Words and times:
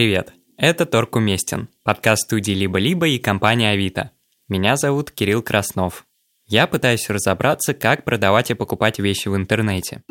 Привет, 0.00 0.32
это 0.56 0.86
Торг 0.86 1.16
Уместен, 1.16 1.68
подкаст 1.82 2.22
студии 2.22 2.52
«Либо-либо» 2.52 3.06
и 3.06 3.18
компания 3.18 3.72
«Авито». 3.72 4.12
Меня 4.48 4.76
зовут 4.76 5.10
Кирилл 5.10 5.42
Краснов. 5.42 6.06
Я 6.46 6.66
пытаюсь 6.66 7.10
разобраться, 7.10 7.74
как 7.74 8.02
продавать 8.04 8.50
и 8.50 8.54
покупать 8.54 8.98
вещи 8.98 9.28
в 9.28 9.36
интернете. 9.36 10.02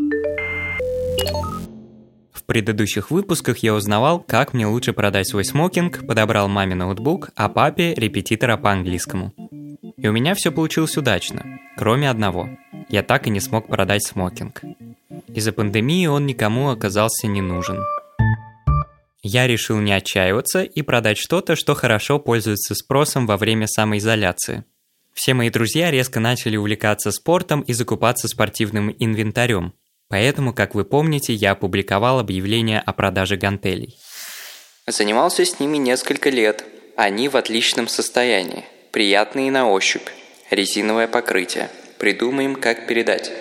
В 2.31 2.43
предыдущих 2.45 3.09
выпусках 3.09 3.57
я 3.63 3.73
узнавал, 3.73 4.19
как 4.19 4.53
мне 4.53 4.67
лучше 4.67 4.93
продать 4.93 5.27
свой 5.27 5.43
смокинг, 5.43 6.05
подобрал 6.05 6.47
маме 6.47 6.75
ноутбук, 6.75 7.31
а 7.35 7.49
папе 7.49 7.95
репетитора 7.95 8.57
по 8.57 8.71
английскому. 8.71 9.33
И 9.97 10.07
у 10.07 10.11
меня 10.11 10.35
все 10.35 10.51
получилось 10.51 10.97
удачно, 10.97 11.59
кроме 11.75 12.11
одного. 12.11 12.47
Я 12.89 13.01
так 13.01 13.25
и 13.25 13.31
не 13.31 13.39
смог 13.39 13.67
продать 13.67 14.03
смокинг. 14.03 14.61
Из-за 15.33 15.51
пандемии 15.51 16.05
он 16.05 16.27
никому 16.27 16.69
оказался 16.69 17.25
не 17.25 17.41
нужен. 17.41 17.79
Я 19.21 19.47
решил 19.47 19.77
не 19.79 19.91
отчаиваться 19.91 20.63
и 20.63 20.81
продать 20.81 21.17
что-то, 21.17 21.55
что 21.55 21.75
хорошо 21.75 22.19
пользуется 22.19 22.73
спросом 22.73 23.27
во 23.27 23.37
время 23.37 23.67
самоизоляции. 23.67 24.63
Все 25.13 25.33
мои 25.33 25.49
друзья 25.49 25.91
резко 25.91 26.21
начали 26.21 26.55
увлекаться 26.55 27.11
спортом 27.11 27.61
и 27.61 27.73
закупаться 27.73 28.29
спортивным 28.29 28.95
инвентарем. 28.97 29.73
Поэтому, 30.07 30.53
как 30.53 30.73
вы 30.73 30.85
помните, 30.85 31.33
я 31.33 31.51
опубликовал 31.51 32.19
объявление 32.19 32.79
о 32.79 32.93
продаже 32.93 33.35
гантелей. 33.35 33.99
Занимался 34.87 35.45
с 35.45 35.59
ними 35.59 35.77
несколько 35.77 36.29
лет. 36.29 36.63
Они 36.95 37.27
в 37.27 37.35
отличном 37.35 37.87
состоянии. 37.87 38.65
Приятные 38.91 39.51
на 39.51 39.69
ощупь. 39.69 40.07
Резиновое 40.49 41.07
покрытие. 41.07 41.69
Придумаем, 41.99 42.55
как 42.55 42.87
передать. 42.87 43.31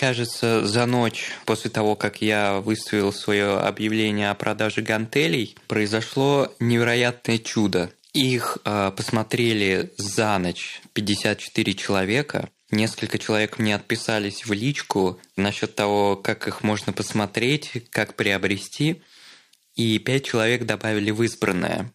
Кажется, 0.00 0.66
за 0.66 0.86
ночь 0.86 1.32
после 1.44 1.70
того, 1.70 1.94
как 1.94 2.22
я 2.22 2.60
выставил 2.60 3.12
свое 3.12 3.58
объявление 3.58 4.30
о 4.30 4.34
продаже 4.34 4.80
гантелей, 4.80 5.54
произошло 5.68 6.50
невероятное 6.58 7.36
чудо. 7.36 7.90
Их 8.14 8.56
э, 8.64 8.92
посмотрели 8.96 9.92
за 9.98 10.38
ночь 10.38 10.80
54 10.94 11.74
человека. 11.74 12.48
Несколько 12.70 13.18
человек 13.18 13.58
мне 13.58 13.74
отписались 13.74 14.46
в 14.46 14.52
личку 14.54 15.20
насчет 15.36 15.74
того, 15.74 16.16
как 16.16 16.48
их 16.48 16.62
можно 16.62 16.94
посмотреть, 16.94 17.70
как 17.90 18.14
приобрести. 18.14 19.02
И 19.76 19.98
пять 19.98 20.24
человек 20.24 20.64
добавили 20.64 21.10
в 21.10 21.22
избранное. 21.24 21.92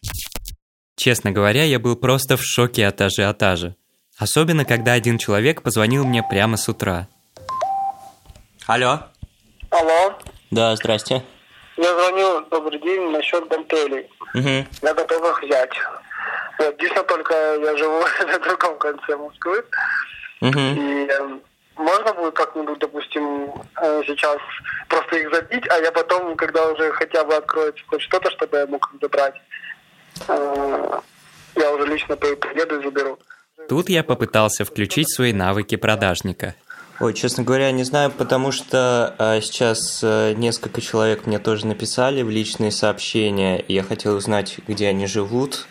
Честно 0.94 1.32
говоря, 1.32 1.64
я 1.64 1.80
был 1.80 1.96
просто 1.96 2.36
в 2.36 2.44
шоке 2.44 2.86
от 2.86 3.00
ажиотажа. 3.00 3.74
Особенно, 4.16 4.64
когда 4.64 4.92
один 4.92 5.18
человек 5.18 5.62
позвонил 5.62 6.04
мне 6.04 6.22
прямо 6.22 6.56
с 6.56 6.68
утра. 6.68 7.08
Алло. 8.66 8.98
Алло. 9.70 10.18
Да, 10.50 10.74
здрасте. 10.74 11.22
Я 11.76 11.94
звоню, 11.94 12.40
добрый 12.50 12.80
день, 12.80 13.10
насчет 13.10 13.46
гантелей. 13.48 14.10
Угу. 14.34 14.66
Я 14.82 14.94
готов 14.94 15.30
их 15.30 15.42
взять. 15.44 15.72
Действительно, 16.58 17.04
только 17.04 17.34
я 17.34 17.76
живу 17.76 18.02
на 18.26 18.38
другом 18.40 18.76
конце 18.78 19.16
Москвы. 19.16 19.62
Угу. 20.40 20.58
И 20.58 21.06
э, 21.08 21.38
можно 21.76 22.12
будет 22.14 22.34
как-нибудь, 22.34 22.78
допустим, 22.80 23.52
э, 23.80 24.02
сейчас 24.04 24.38
просто 24.88 25.16
их 25.16 25.32
забить, 25.32 25.64
а 25.70 25.78
я 25.78 25.92
потом, 25.92 26.34
когда 26.36 26.66
уже 26.66 26.90
хотя 26.92 27.22
бы 27.22 27.36
откроется 27.36 27.84
хоть 27.86 28.02
что-то, 28.02 28.30
чтобы 28.32 28.56
я 28.56 28.66
мог 28.66 28.90
их 28.92 29.00
забрать, 29.00 29.34
э, 30.26 31.00
я 31.54 31.72
уже 31.72 31.86
лично 31.86 32.16
приеду 32.16 32.80
и 32.80 32.84
заберу. 32.84 33.18
Тут 33.68 33.88
я 33.88 34.02
попытался 34.02 34.64
включить 34.64 35.08
свои 35.14 35.32
навыки 35.32 35.76
продажника. 35.76 36.54
Ой, 36.98 37.12
честно 37.12 37.44
говоря, 37.44 37.70
не 37.72 37.84
знаю, 37.84 38.10
потому 38.10 38.52
что 38.52 39.14
э, 39.18 39.40
сейчас 39.42 40.00
э, 40.02 40.32
несколько 40.34 40.80
человек 40.80 41.26
мне 41.26 41.38
тоже 41.38 41.66
написали 41.66 42.22
в 42.22 42.30
личные 42.30 42.70
сообщения, 42.70 43.58
и 43.60 43.74
я 43.74 43.82
хотел 43.82 44.16
узнать, 44.16 44.56
где 44.66 44.88
они 44.88 45.06
живут. 45.06 45.66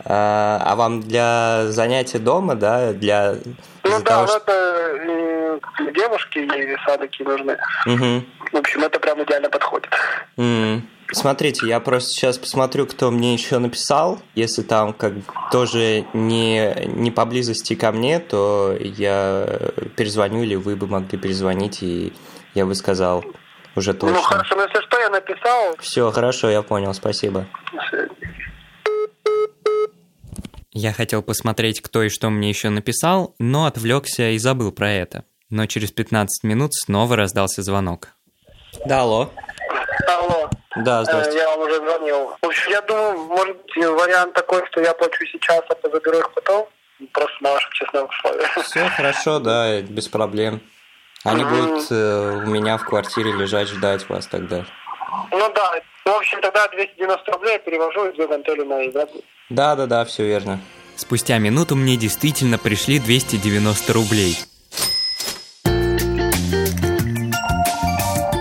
Э, 0.00 0.06
а 0.06 0.74
вам 0.76 1.02
для 1.02 1.64
занятия 1.68 2.18
дома, 2.18 2.54
да, 2.54 2.94
для... 2.94 3.34
Ну 3.84 3.98
да, 3.98 4.00
того, 4.00 4.22
ну 4.22 4.28
что- 4.28 4.36
это 4.38 5.92
девушки, 5.92 6.38
и 6.38 6.76
такие 6.98 7.28
нужны. 7.28 7.58
Мгм. 7.84 8.26
В 8.52 8.56
общем, 8.56 8.82
это 8.82 8.98
прям 8.98 9.22
идеально 9.22 9.50
подходит. 9.50 9.90
М. 10.38 10.88
Смотрите, 11.12 11.66
я 11.66 11.80
просто 11.80 12.10
сейчас 12.10 12.38
посмотрю, 12.38 12.86
кто 12.86 13.10
мне 13.10 13.34
еще 13.34 13.58
написал. 13.58 14.20
Если 14.34 14.62
там 14.62 14.92
как 14.92 15.14
бы 15.14 15.22
тоже 15.50 16.06
не, 16.12 16.86
не 16.86 17.10
поблизости 17.10 17.74
ко 17.74 17.90
мне, 17.90 18.20
то 18.20 18.76
я 18.78 19.46
перезвоню, 19.96 20.42
или 20.42 20.54
вы 20.54 20.76
бы 20.76 20.86
могли 20.86 21.18
перезвонить, 21.18 21.82
и 21.82 22.12
я 22.54 22.64
бы 22.64 22.74
сказал 22.74 23.24
уже 23.74 23.92
точно. 23.94 24.16
Ну 24.16 24.22
хорошо, 24.22 24.54
ну 24.56 24.62
если 24.62 24.80
что, 24.82 24.98
я 25.00 25.10
написал. 25.10 25.76
Все, 25.80 26.10
хорошо, 26.10 26.48
я 26.50 26.62
понял, 26.62 26.94
спасибо. 26.94 27.46
Я 30.72 30.92
хотел 30.92 31.22
посмотреть, 31.22 31.80
кто 31.80 32.04
и 32.04 32.08
что 32.08 32.30
мне 32.30 32.48
еще 32.48 32.70
написал, 32.70 33.34
но 33.40 33.66
отвлекся 33.66 34.30
и 34.30 34.38
забыл 34.38 34.70
про 34.70 34.90
это. 34.92 35.24
Но 35.48 35.66
через 35.66 35.90
15 35.90 36.44
минут 36.44 36.72
снова 36.74 37.16
раздался 37.16 37.62
звонок. 37.62 38.10
Да, 38.86 39.00
алло. 39.00 39.32
Алло. 40.06 40.39
Да, 40.84 41.00
Э, 41.00 41.04
здравствуйте. 41.04 41.38
Я 41.38 41.48
вам 41.50 41.60
уже 41.60 41.76
звонил. 41.76 42.32
В 42.42 42.46
общем, 42.46 42.70
я 42.70 42.80
думаю, 42.82 43.18
может 43.24 43.56
быть, 43.56 43.76
вариант 43.76 44.32
такой, 44.34 44.62
что 44.70 44.80
я 44.80 44.92
плачу 44.94 45.24
сейчас, 45.32 45.62
а 45.68 45.74
заберу 45.88 46.18
их 46.18 46.30
потом. 46.34 46.68
Просто 47.12 47.36
на 47.40 47.52
ваших 47.52 47.72
честных 47.72 48.08
условиях. 48.10 48.58
Все 48.64 48.88
хорошо, 48.90 49.38
да, 49.38 49.80
без 49.80 50.08
проблем. 50.08 50.60
Они 51.24 51.44
Мгм. 51.44 51.54
будут 51.54 51.86
э, 51.90 52.42
у 52.44 52.48
меня 52.48 52.76
в 52.76 52.84
квартире 52.84 53.32
лежать, 53.32 53.68
ждать 53.68 54.08
вас 54.08 54.26
тогда. 54.26 54.64
Ну 55.30 55.52
да. 55.54 55.72
В 56.04 56.08
общем, 56.16 56.40
тогда 56.40 56.66
290 56.68 57.30
рублей 57.32 57.52
я 57.52 57.58
перевожу 57.58 58.06
из 58.08 58.14
две 58.14 58.26
гантели 58.26 58.62
на 58.64 58.84
игру. 58.86 59.06
Да, 59.48 59.76
да, 59.76 59.86
да, 59.86 60.04
все 60.04 60.24
верно. 60.24 60.60
Спустя 60.96 61.38
минуту 61.38 61.76
мне 61.76 61.96
действительно 61.96 62.58
пришли 62.58 62.98
290 62.98 63.92
рублей. 63.92 64.36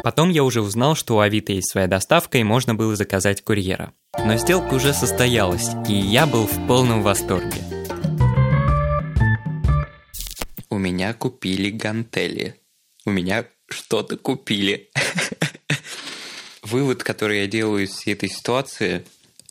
Потом 0.03 0.29
я 0.29 0.43
уже 0.43 0.61
узнал, 0.61 0.95
что 0.95 1.17
у 1.17 1.19
Авито 1.19 1.51
есть 1.51 1.71
своя 1.71 1.87
доставка 1.87 2.37
и 2.37 2.43
можно 2.43 2.73
было 2.73 2.95
заказать 2.95 3.43
курьера. 3.43 3.93
Но 4.17 4.37
сделка 4.37 4.73
уже 4.73 4.93
состоялась, 4.93 5.69
и 5.87 5.93
я 5.93 6.25
был 6.25 6.47
в 6.47 6.67
полном 6.67 7.03
восторге. 7.03 7.61
У 10.69 10.77
меня 10.77 11.13
купили 11.13 11.69
гантели. 11.69 12.55
У 13.05 13.11
меня 13.11 13.45
что-то 13.69 14.17
купили. 14.17 14.89
Вывод, 16.61 17.03
который 17.03 17.41
я 17.41 17.47
делаю 17.47 17.83
из 17.83 17.91
всей 17.91 18.13
этой 18.13 18.29
ситуации, 18.29 19.03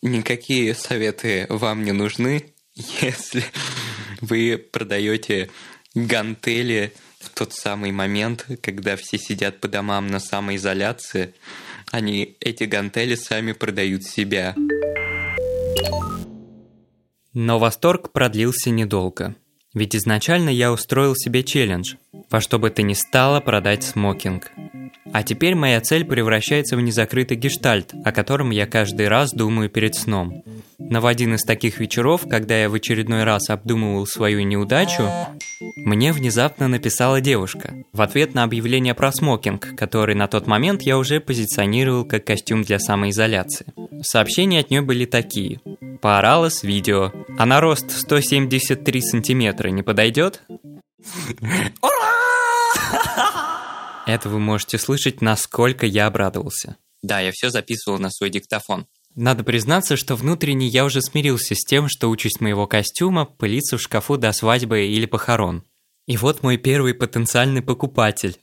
никакие 0.03 0.75
советы 0.75 1.47
вам 1.49 1.85
не 1.85 1.93
нужны, 1.93 2.53
если 2.75 3.45
вы 4.21 4.57
продаете 4.57 5.51
гантели 5.95 6.93
тот 7.39 7.53
самый 7.53 7.93
момент, 7.93 8.47
когда 8.61 8.97
все 8.97 9.17
сидят 9.17 9.61
по 9.61 9.69
домам 9.69 10.09
на 10.09 10.19
самоизоляции, 10.19 11.35
они 11.93 12.37
эти 12.41 12.65
гантели 12.65 13.15
сами 13.15 13.53
продают 13.53 14.03
себя. 14.03 14.57
Но 17.33 17.61
восторг 17.61 18.11
продлился 18.11 18.71
недолго. 18.71 19.37
Ведь 19.73 19.95
изначально 19.95 20.49
я 20.49 20.73
устроил 20.73 21.15
себе 21.15 21.45
челлендж, 21.45 21.95
во 22.29 22.41
что 22.41 22.59
бы 22.59 22.71
то 22.71 22.83
ни 22.83 22.95
стало 22.95 23.41
продать 23.41 23.85
смокинг. 23.85 24.51
А 25.13 25.23
теперь 25.23 25.55
моя 25.55 25.81
цель 25.81 26.05
превращается 26.05 26.77
в 26.77 26.81
незакрытый 26.81 27.37
гештальт, 27.37 27.95
о 28.05 28.11
котором 28.11 28.51
я 28.51 28.67
каждый 28.67 29.07
раз 29.07 29.31
думаю 29.33 29.71
перед 29.71 29.95
сном. 29.95 30.43
Но 30.79 31.01
в 31.01 31.07
один 31.07 31.35
из 31.35 31.43
таких 31.43 31.81
вечеров, 31.81 32.23
когда 32.29 32.57
я 32.57 32.71
в 32.71 32.75
очередной 32.75 33.25
раз 33.25 33.51
обдумывал 33.51 34.07
свою 34.07 34.43
неудачу, 34.43 35.11
мне 35.77 36.13
внезапно 36.13 36.69
написала 36.69 37.21
девушка 37.21 37.75
в 37.93 38.01
ответ 38.01 38.35
на 38.35 38.45
объявление 38.45 38.95
про 38.95 39.11
смокинг, 39.11 39.77
который 39.77 40.15
на 40.15 40.29
тот 40.29 40.47
момент 40.47 40.83
я 40.83 40.97
уже 40.97 41.19
позиционировал 41.21 42.05
как 42.05 42.25
костюм 42.25 42.63
для 42.63 42.79
самоизоляции. 42.79 43.67
Сообщения 44.03 44.61
от 44.61 44.71
нее 44.71 44.83
были 44.83 45.05
такие. 45.05 45.61
Поорала 46.01 46.49
с 46.49 46.63
видео. 46.63 47.13
А 47.37 47.45
на 47.45 47.61
рост 47.61 47.91
173 47.91 49.01
сантиметра 49.01 49.69
не 49.71 49.83
подойдет? 49.83 50.43
Это 54.07 54.29
вы 54.29 54.39
можете 54.39 54.79
слышать, 54.79 55.21
насколько 55.21 55.87
я 55.87 56.07
обрадовался. 56.07 56.77
Да, 57.03 57.21
я 57.21 57.31
все 57.33 57.51
записывал 57.51 57.99
на 57.99 58.11
свой 58.11 58.31
диктофон. 58.31 58.87
Надо 59.21 59.43
признаться, 59.43 59.97
что 59.97 60.15
внутренне 60.15 60.69
я 60.69 60.85
уже 60.85 61.03
смирился 61.03 61.57
с 61.57 61.65
тем, 61.65 61.89
что 61.89 62.09
участь 62.09 62.41
моего 62.41 62.69
костюма 62.69 63.25
пылится 63.25 63.77
в 63.77 63.83
шкафу 63.83 64.17
до 64.17 64.31
свадьбы 64.31 64.87
или 64.87 65.07
похорон. 65.07 65.65
И 66.07 66.17
вот 66.17 66.45
мой 66.45 66.57
первый 66.57 66.95
потенциальный 66.95 67.61
покупатель. 67.61 68.39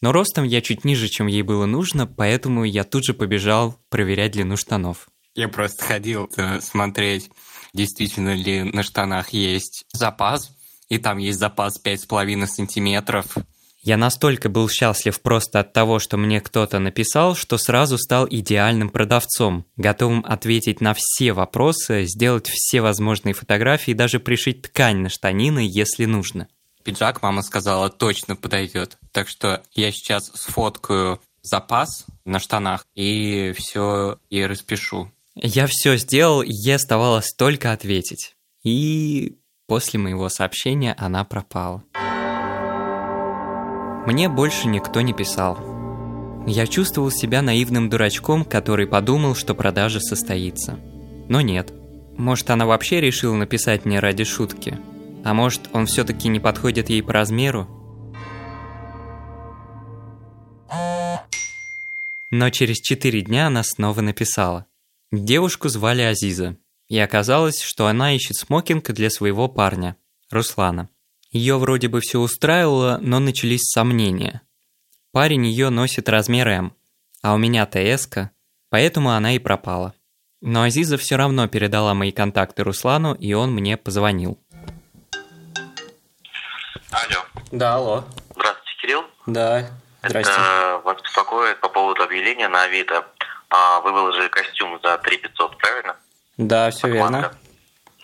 Но 0.00 0.12
ростом 0.12 0.44
я 0.44 0.60
чуть 0.60 0.84
ниже, 0.84 1.08
чем 1.08 1.26
ей 1.26 1.42
было 1.42 1.66
нужно, 1.66 2.06
поэтому 2.06 2.62
я 2.62 2.84
тут 2.84 3.04
же 3.04 3.12
побежал 3.12 3.76
проверять 3.88 4.30
длину 4.30 4.56
штанов. 4.56 5.08
Я 5.34 5.48
просто 5.48 5.84
ходил 5.84 6.30
э, 6.36 6.60
смотреть, 6.60 7.28
действительно 7.74 8.36
ли 8.36 8.62
на 8.62 8.84
штанах 8.84 9.30
есть 9.30 9.84
запас, 9.92 10.56
и 10.88 10.98
там 10.98 11.18
есть 11.18 11.40
запас 11.40 11.82
5,5 11.84 12.46
сантиметров. 12.46 13.34
Я 13.82 13.96
настолько 13.96 14.50
был 14.50 14.68
счастлив 14.68 15.18
просто 15.22 15.60
от 15.60 15.72
того, 15.72 15.98
что 15.98 16.18
мне 16.18 16.42
кто-то 16.42 16.78
написал, 16.78 17.34
что 17.34 17.56
сразу 17.56 17.96
стал 17.96 18.26
идеальным 18.28 18.90
продавцом, 18.90 19.64
готовым 19.76 20.22
ответить 20.26 20.82
на 20.82 20.94
все 20.94 21.32
вопросы, 21.32 22.04
сделать 22.04 22.46
все 22.46 22.82
возможные 22.82 23.32
фотографии 23.32 23.92
и 23.92 23.94
даже 23.94 24.20
пришить 24.20 24.62
ткань 24.62 24.98
на 24.98 25.08
штанины, 25.08 25.66
если 25.66 26.04
нужно. 26.04 26.48
Пиджак, 26.84 27.22
мама 27.22 27.42
сказала, 27.42 27.88
точно 27.88 28.36
подойдет. 28.36 28.98
Так 29.12 29.28
что 29.28 29.62
я 29.72 29.90
сейчас 29.92 30.30
сфоткаю 30.34 31.20
запас 31.42 32.04
на 32.26 32.38
штанах 32.38 32.86
и 32.94 33.54
все 33.56 34.18
и 34.28 34.44
распишу. 34.44 35.10
Я 35.34 35.66
все 35.66 35.96
сделал, 35.96 36.42
ей 36.42 36.74
оставалось 36.74 37.32
только 37.32 37.72
ответить. 37.72 38.34
И 38.62 39.38
после 39.66 39.98
моего 39.98 40.28
сообщения 40.28 40.94
она 40.98 41.24
пропала. 41.24 41.82
Мне 44.10 44.28
больше 44.28 44.66
никто 44.66 45.02
не 45.02 45.12
писал. 45.12 45.56
Я 46.44 46.66
чувствовал 46.66 47.12
себя 47.12 47.42
наивным 47.42 47.88
дурачком, 47.88 48.44
который 48.44 48.88
подумал, 48.88 49.36
что 49.36 49.54
продажа 49.54 50.00
состоится. 50.00 50.80
Но 51.28 51.40
нет. 51.40 51.72
Может, 52.18 52.50
она 52.50 52.66
вообще 52.66 53.00
решила 53.00 53.36
написать 53.36 53.84
мне 53.84 54.00
ради 54.00 54.24
шутки? 54.24 54.80
А 55.22 55.32
может, 55.32 55.70
он 55.72 55.86
все-таки 55.86 56.28
не 56.28 56.40
подходит 56.40 56.90
ей 56.90 57.04
по 57.04 57.12
размеру? 57.12 57.68
Но 62.32 62.50
через 62.50 62.80
четыре 62.80 63.22
дня 63.22 63.46
она 63.46 63.62
снова 63.62 64.00
написала. 64.00 64.66
Девушку 65.12 65.68
звали 65.68 66.02
Азиза, 66.02 66.56
и 66.88 66.98
оказалось, 66.98 67.60
что 67.60 67.86
она 67.86 68.12
ищет 68.12 68.36
смокинг 68.38 68.90
для 68.90 69.08
своего 69.08 69.46
парня, 69.46 69.94
Руслана. 70.32 70.90
Ее 71.30 71.58
вроде 71.58 71.88
бы 71.88 72.00
все 72.00 72.18
устраивало, 72.18 72.98
но 73.00 73.20
начались 73.20 73.70
сомнения. 73.70 74.42
Парень 75.12 75.46
ее 75.46 75.70
носит 75.70 76.08
размер 76.08 76.48
М, 76.48 76.76
а 77.22 77.34
у 77.34 77.38
меня 77.38 77.66
ТС, 77.66 78.08
поэтому 78.68 79.10
она 79.10 79.34
и 79.34 79.38
пропала. 79.38 79.94
Но 80.40 80.62
Азиза 80.62 80.96
все 80.96 81.16
равно 81.16 81.46
передала 81.46 81.94
мои 81.94 82.10
контакты 82.10 82.64
Руслану, 82.64 83.14
и 83.14 83.32
он 83.32 83.52
мне 83.52 83.76
позвонил. 83.76 84.38
Алло. 86.90 87.24
Да, 87.52 87.76
алло. 87.76 88.04
Здравствуйте, 88.34 88.72
Кирилл. 88.80 89.04
Да, 89.26 89.70
здрасте. 90.02 90.32
Это 90.32 90.80
вас 90.84 91.00
беспокоит 91.02 91.60
по 91.60 91.68
поводу 91.68 92.02
объявления 92.02 92.48
на 92.48 92.62
Авито. 92.64 93.06
А, 93.50 93.80
вы 93.82 93.92
выложили 93.92 94.28
костюм 94.28 94.80
за 94.82 94.98
3 94.98 95.16
500, 95.18 95.58
правильно? 95.58 95.96
Да, 96.38 96.70
все 96.70 96.88
верно. 96.88 97.32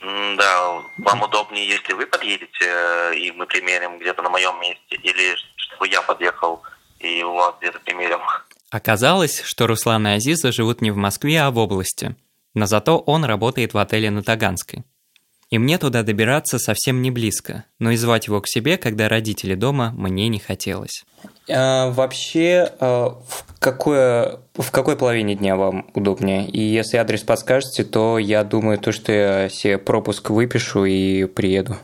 Да, 0.02 0.82
вам 0.98 1.22
удобнее, 1.22 1.66
если 1.66 1.94
вы 1.94 2.06
подъедете, 2.06 2.64
э, 2.64 3.14
и 3.16 3.32
мы 3.32 3.46
примерим 3.46 3.98
где-то 3.98 4.22
на 4.22 4.28
моем 4.28 4.60
месте, 4.60 4.96
или 5.02 5.34
чтобы 5.56 5.88
я 5.88 6.02
подъехал 6.02 6.62
и 7.00 7.22
у 7.22 7.34
вас 7.34 7.54
где-то 7.60 7.80
примерим. 7.80 8.20
Оказалось, 8.70 9.40
что 9.42 9.66
Руслан 9.66 10.06
и 10.06 10.10
Азиза 10.12 10.52
живут 10.52 10.80
не 10.80 10.90
в 10.90 10.96
Москве, 10.96 11.40
а 11.40 11.50
в 11.50 11.58
области. 11.58 12.16
Но 12.54 12.66
зато 12.66 12.98
он 12.98 13.24
работает 13.24 13.74
в 13.74 13.78
отеле 13.78 14.10
на 14.10 14.22
Таганской. 14.22 14.84
И 15.50 15.58
мне 15.58 15.78
туда 15.78 16.02
добираться 16.02 16.58
совсем 16.58 17.02
не 17.02 17.10
близко, 17.10 17.64
но 17.78 17.92
и 17.92 17.96
звать 17.96 18.26
его 18.26 18.40
к 18.40 18.48
себе, 18.48 18.78
когда 18.78 19.08
родители 19.08 19.54
дома, 19.54 19.92
мне 19.96 20.28
не 20.28 20.40
хотелось. 20.40 21.04
А, 21.50 21.90
вообще, 21.90 22.72
а, 22.80 23.10
в, 23.10 23.60
какое, 23.60 24.40
в 24.54 24.70
какой 24.70 24.96
половине 24.96 25.34
дня 25.34 25.56
вам 25.56 25.90
удобнее? 25.94 26.48
И 26.48 26.60
если 26.60 26.96
адрес 26.96 27.22
подскажете, 27.22 27.84
то 27.84 28.18
я 28.18 28.44
думаю, 28.44 28.78
то, 28.78 28.92
что 28.92 29.12
я 29.12 29.48
себе 29.48 29.78
пропуск 29.78 30.30
выпишу 30.30 30.84
и 30.84 31.24
приеду. 31.26 31.76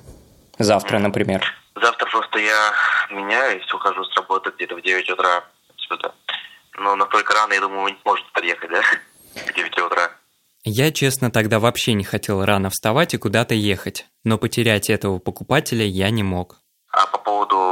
Завтра, 0.58 0.98
например. 0.98 1.42
Завтра 1.74 2.06
просто 2.06 2.38
я 2.38 2.72
меняюсь, 3.10 3.72
ухожу 3.72 4.04
с 4.04 4.16
работы 4.16 4.50
где-то 4.56 4.76
в 4.76 4.82
9 4.82 5.10
утра 5.10 5.44
сюда. 5.76 6.12
Но 6.78 6.96
настолько 6.96 7.34
рано, 7.34 7.52
я 7.52 7.60
думаю, 7.60 7.82
вы 7.82 7.90
не 7.92 7.98
сможете 8.02 8.28
подъехать, 8.32 8.70
да? 8.70 8.82
В 9.46 9.54
9 9.54 9.78
утра. 9.78 10.10
Я, 10.64 10.92
честно, 10.92 11.30
тогда 11.30 11.58
вообще 11.58 11.94
не 11.94 12.04
хотел 12.04 12.44
рано 12.44 12.70
вставать 12.70 13.14
и 13.14 13.18
куда-то 13.18 13.54
ехать, 13.54 14.06
но 14.22 14.38
потерять 14.38 14.90
этого 14.90 15.18
покупателя 15.18 15.84
я 15.84 16.10
не 16.10 16.22
мог. 16.22 16.58
А 16.92 17.06
по 17.06 17.18
поводу 17.18 17.71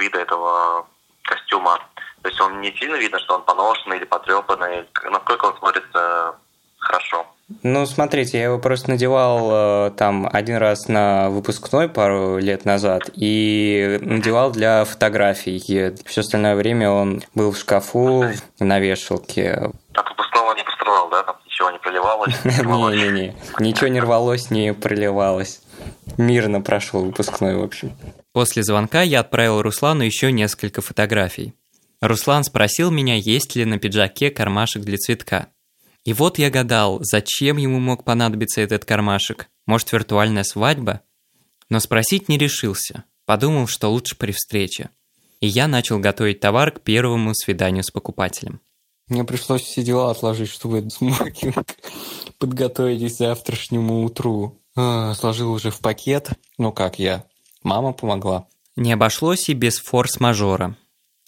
вида 0.00 0.18
этого 0.18 0.86
костюма, 1.22 1.78
то 2.22 2.28
есть 2.28 2.40
он 2.40 2.60
не 2.60 2.72
сильно 2.72 2.96
видно, 2.96 3.18
что 3.20 3.34
он 3.34 3.42
поношенный 3.42 3.98
или 3.98 4.04
потрепанный, 4.04 4.86
насколько 5.10 5.46
он 5.46 5.56
смотрится 5.58 6.34
хорошо. 6.78 7.26
Ну, 7.62 7.84
смотрите, 7.84 8.38
я 8.38 8.44
его 8.44 8.58
просто 8.58 8.90
надевал 8.90 9.88
э, 9.88 9.90
там 9.96 10.28
один 10.32 10.56
раз 10.56 10.86
на 10.88 11.30
выпускной 11.30 11.88
пару 11.88 12.38
лет 12.38 12.64
назад 12.64 13.10
и 13.14 13.98
надевал 14.02 14.52
для 14.52 14.84
фотографий. 14.84 15.58
Все 16.06 16.20
остальное 16.20 16.54
время 16.54 16.90
он 16.90 17.22
был 17.34 17.50
в 17.50 17.58
шкафу 17.58 18.24
на 18.60 18.78
вешалке. 18.78 19.72
От 19.94 20.08
выпускного 20.10 20.54
не 20.54 20.62
пострадал, 20.62 21.10
да? 21.10 21.22
Там 21.24 21.36
ничего 21.60 21.70
не 21.70 21.78
проливалось? 21.78 22.44
Не-не-не, 22.44 23.36
ничего 23.58 23.88
не 23.88 24.00
рвалось, 24.00 24.50
не 24.50 24.72
проливалось. 24.72 25.60
Мирно 26.16 26.60
прошел 26.60 27.04
выпускной, 27.04 27.56
в 27.56 27.62
общем. 27.62 27.92
После 28.32 28.62
звонка 28.62 29.02
я 29.02 29.20
отправил 29.20 29.62
Руслану 29.62 30.02
еще 30.02 30.32
несколько 30.32 30.80
фотографий. 30.80 31.54
Руслан 32.00 32.44
спросил 32.44 32.90
меня, 32.90 33.16
есть 33.16 33.56
ли 33.56 33.64
на 33.64 33.78
пиджаке 33.78 34.30
кармашек 34.30 34.82
для 34.82 34.96
цветка. 34.96 35.48
И 36.04 36.14
вот 36.14 36.38
я 36.38 36.48
гадал, 36.48 36.98
зачем 37.02 37.58
ему 37.58 37.78
мог 37.78 38.04
понадобиться 38.04 38.62
этот 38.62 38.86
кармашек? 38.86 39.48
Может, 39.66 39.92
виртуальная 39.92 40.44
свадьба? 40.44 41.02
Но 41.68 41.78
спросить 41.78 42.28
не 42.28 42.38
решился. 42.38 43.04
Подумал, 43.26 43.66
что 43.66 43.88
лучше 43.88 44.16
при 44.16 44.32
встрече. 44.32 44.90
И 45.40 45.46
я 45.46 45.68
начал 45.68 45.98
готовить 45.98 46.40
товар 46.40 46.70
к 46.70 46.80
первому 46.80 47.34
свиданию 47.34 47.84
с 47.84 47.90
покупателем. 47.90 48.60
Мне 49.10 49.24
пришлось 49.24 49.62
все 49.62 49.82
дела 49.82 50.12
отложить, 50.12 50.48
чтобы 50.48 50.88
смокинг 50.88 51.76
подготовить 52.38 53.12
к 53.12 53.14
завтрашнему 53.14 54.04
утру. 54.04 54.56
А, 54.76 55.14
Сложил 55.14 55.52
уже 55.52 55.70
в 55.72 55.80
пакет. 55.80 56.30
Ну 56.58 56.72
как 56.72 57.00
я? 57.00 57.24
Мама 57.64 57.92
помогла. 57.92 58.46
Не 58.76 58.92
обошлось 58.92 59.48
и 59.48 59.52
без 59.52 59.80
форс-мажора. 59.80 60.76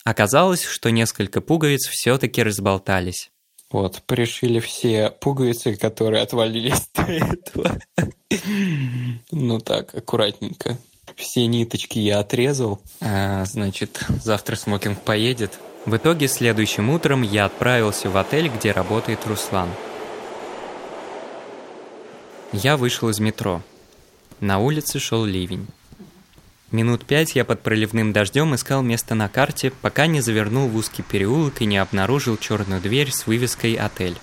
Оказалось, 0.05 0.63
что 0.63 0.91
несколько 0.91 1.41
пуговиц 1.41 1.89
все-таки 1.89 2.43
разболтались. 2.43 3.33
Вот, 3.71 4.03
пришили 4.07 4.61
все 4.61 5.11
пуговицы, 5.11 5.75
которые 5.75 6.23
отвалились 6.23 6.89
до 6.95 7.03
этого. 7.03 7.81
Ну 9.33 9.59
так, 9.59 9.93
аккуратненько. 9.95 10.79
Все 11.17 11.47
ниточки 11.47 11.99
я 11.99 12.21
отрезал. 12.21 12.81
А, 13.01 13.45
значит, 13.45 14.05
завтра 14.23 14.55
смокинг 14.55 15.01
поедет. 15.01 15.59
В 15.85 15.97
итоге 15.97 16.29
следующим 16.29 16.91
утром 16.91 17.23
я 17.23 17.47
отправился 17.47 18.09
в 18.09 18.17
отель, 18.17 18.49
где 18.49 18.71
работает 18.71 19.27
Руслан. 19.27 19.69
Я 22.53 22.77
вышел 22.77 23.09
из 23.09 23.19
метро. 23.19 23.63
На 24.39 24.59
улице 24.59 25.01
шел 25.01 25.25
ливень. 25.25 25.67
Минут 26.71 27.05
пять 27.05 27.35
я 27.35 27.45
под 27.45 27.63
проливным 27.63 28.13
дождем 28.13 28.55
искал 28.55 28.83
место 28.83 29.15
на 29.15 29.29
карте, 29.29 29.73
пока 29.83 30.07
не 30.07 30.21
завернул 30.21 30.69
в 30.69 30.77
узкий 30.77 31.03
переулок 31.03 31.61
и 31.61 31.67
не 31.67 31.79
обнаружил 31.79 32.37
черную 32.37 32.81
дверь 32.81 33.11
с 33.11 33.27
вывеской 33.27 33.75
«Отель». 33.75 34.19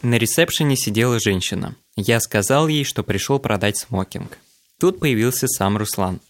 На 0.00 0.16
ресепшене 0.16 0.76
сидела 0.76 1.18
женщина. 1.20 1.76
Я 1.94 2.20
сказал 2.20 2.68
ей, 2.68 2.84
что 2.84 3.02
пришел 3.02 3.38
продать 3.38 3.78
смокинг. 3.78 4.38
Тут 4.78 4.98
появился 4.98 5.46
сам 5.46 5.76
Руслан. 5.76 6.20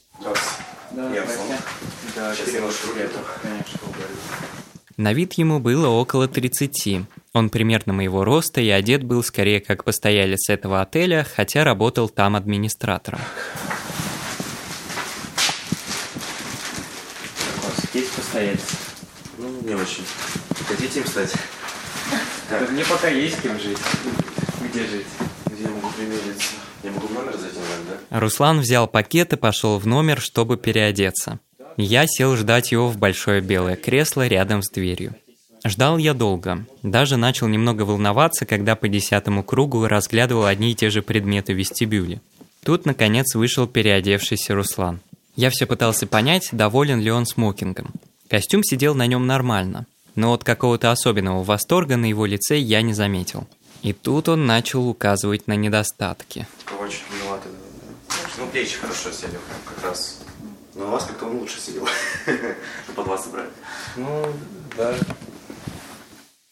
На 4.97 5.13
вид 5.15 5.33
ему 5.35 5.59
было 5.59 5.89
около 5.89 6.29
30. 6.29 7.07
Он 7.33 7.51
примерно 7.51 7.93
моего 7.93 8.25
роста 8.25 8.61
и 8.61 8.69
одет 8.69 9.03
был 9.03 9.23
скорее 9.25 9.61
как 9.61 9.85
постоялец 9.85 10.49
этого 10.49 10.81
отеля, 10.83 11.27
хотя 11.35 11.65
работал 11.65 12.09
там 12.09 12.37
администратором. 12.37 13.21
Есть 17.95 18.13
постоялец? 18.13 18.61
Ну, 19.39 19.49
не 19.63 19.75
очень. 19.75 20.05
Хотите 20.69 21.01
им 21.01 21.07
стать? 21.07 21.33
Мне 22.71 22.85
пока 22.85 23.09
есть 23.09 23.41
кем 23.43 23.59
жить. 23.59 23.79
Где 24.71 24.87
жить? 24.87 25.07
Где 25.47 25.65
я 25.65 25.71
могу 25.71 25.89
примериться? 25.91 26.53
Я 26.83 26.91
могу 26.93 27.07
в 27.07 27.13
номер 27.13 27.37
зайти, 27.37 27.59
да? 28.11 28.21
Руслан 28.21 28.61
взял 28.61 28.89
пакет 28.89 29.33
и 29.33 29.37
пошел 29.37 29.79
в 29.79 29.87
номер, 29.87 30.21
чтобы 30.21 30.57
переодеться. 30.57 31.39
Я 31.77 32.07
сел 32.07 32.37
ждать 32.37 32.73
его 32.73 32.89
в 32.89 32.99
большое 32.99 33.41
белое 33.41 33.77
кресло 33.77 34.27
рядом 34.27 34.63
с 34.63 34.71
дверью. 34.71 35.15
Ждал 35.65 35.97
я 35.97 36.13
долго. 36.13 36.67
Даже 36.83 37.17
начал 37.17 37.47
немного 37.47 37.83
волноваться, 37.83 38.47
когда 38.47 38.75
по 38.75 38.89
десятому 38.89 39.45
кругу 39.45 39.87
разглядывал 39.87 40.47
одни 40.47 40.73
и 40.73 40.75
те 40.75 40.91
же 40.91 41.03
предметы 41.03 41.55
в 41.55 41.57
вестибюле. 41.57 42.21
Тут, 42.65 42.85
наконец, 42.85 43.35
вышел 43.35 43.67
переодевшийся 43.67 44.55
Руслан. 44.55 45.01
Я 45.37 45.51
все 45.51 45.67
пытался 45.67 46.07
понять, 46.07 46.49
доволен 46.53 47.01
ли 47.01 47.11
он 47.11 47.27
смокингом. 47.27 47.93
Костюм 48.29 48.63
сидел 48.65 48.95
на 48.95 49.07
нем 49.07 49.27
нормально, 49.27 49.87
но 50.15 50.31
вот 50.31 50.45
какого-то 50.45 50.91
особенного 50.91 51.43
восторга 51.43 51.97
на 51.97 52.07
его 52.07 52.27
лице 52.27 52.59
я 52.59 52.83
не 52.83 52.93
заметил. 52.93 53.47
И 53.83 53.93
тут 53.93 54.29
он 54.29 54.47
начал 54.47 54.89
указывать 54.89 55.47
на 55.47 55.55
недостатки. 55.55 56.47
Короче, 56.65 56.99
виноваты. 57.13 57.49
Ну, 58.39 58.47
плечи 58.49 58.77
хорошо 58.77 59.11
сели 59.11 59.39
как 59.67 59.85
раз. 59.85 60.21
Но 60.75 60.87
у 60.87 60.91
вас 60.91 61.05
как-то 61.05 61.27
он 61.27 61.39
лучше 61.39 61.61
сидел. 61.61 61.87
Под 62.97 63.07
вас 63.07 63.25
собрали. 63.25 63.51
Ну, 63.97 64.27
да. 64.77 64.95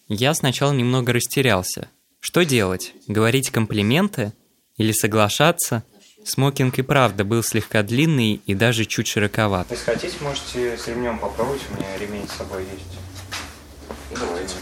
Я 0.09 0.35
сначала 0.35 0.73
немного 0.73 1.13
растерялся. 1.13 1.89
Что 2.21 2.45
делать? 2.45 2.95
Говорить 3.07 3.51
комплименты? 3.51 4.33
Или 4.77 4.93
соглашаться? 4.93 5.85
Смокинг 6.25 6.79
и 6.79 6.83
правда 6.83 7.25
был 7.25 7.43
слегка 7.43 7.83
длинный 7.83 8.43
и 8.45 8.55
даже 8.55 8.85
чуть 8.85 9.07
широковат. 9.09 9.71
Если 9.71 9.85
хотите, 9.85 10.17
можете 10.21 10.77
с 10.77 10.87
ремнем 10.87 11.19
попробовать, 11.19 11.63
у 11.71 11.77
меня 11.77 11.97
ремень 11.99 12.29
с 12.29 12.33
собой 12.33 12.65
есть. 12.65 14.19
Давайте. 14.19 14.55